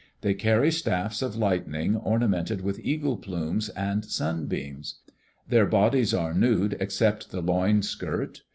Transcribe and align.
They 0.21 0.33
carry 0.33 0.71
staffs 0.71 1.21
of 1.21 1.35
lightning 1.35 1.95
ornamented 1.95 2.61
with 2.61 2.79
eagle 2.83 3.17
plumes 3.17 3.69
and 3.69 4.03
sunbeams. 4.03 4.95
Their 5.47 5.67
bodies 5.67 6.11
are 6.11 6.33
nude 6.33 6.75
except 6.79 7.29
the 7.29 7.41
loin 7.43 7.83
skirt. 7.83 8.41